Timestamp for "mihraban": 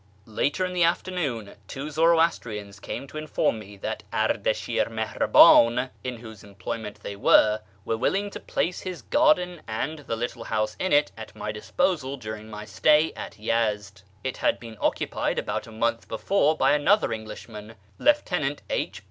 4.89-5.91